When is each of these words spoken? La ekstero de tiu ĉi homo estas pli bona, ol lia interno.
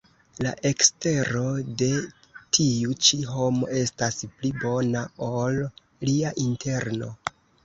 La 0.43 0.51
ekstero 0.67 1.43
de 1.81 1.89
tiu 2.57 2.95
ĉi 3.09 3.19
homo 3.35 3.69
estas 3.83 4.19
pli 4.41 4.51
bona, 4.65 5.03
ol 5.29 5.61
lia 6.11 6.33
interno. 6.47 7.13